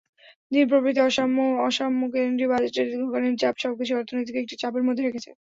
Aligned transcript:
ধীর 0.51 0.65
প্রবৃদ্ধি, 0.69 1.01
অসাম্য, 1.61 1.99
কেন্দ্রীয় 2.13 2.49
বাজেটের 2.51 2.85
দীর্ঘকালীন 2.91 3.33
চাপ—সবকিছুই 3.37 3.99
অর্থনীতিকে 3.99 4.41
একটি 4.41 4.55
চাপের 4.61 4.83
মধ্যে 4.87 5.03
রেখেছে। 5.03 5.29